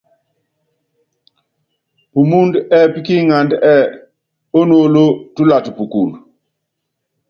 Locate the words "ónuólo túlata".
4.59-5.69